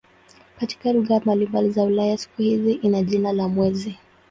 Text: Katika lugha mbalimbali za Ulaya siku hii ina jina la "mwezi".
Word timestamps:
Katika 0.59 0.93
lugha 0.93 1.19
mbalimbali 1.19 1.69
za 1.69 1.83
Ulaya 1.83 2.17
siku 2.17 2.41
hii 2.41 2.71
ina 2.73 3.03
jina 3.03 3.31
la 3.33 3.47
"mwezi". 3.47 3.97